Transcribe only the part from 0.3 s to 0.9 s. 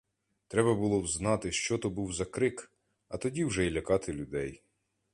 Треба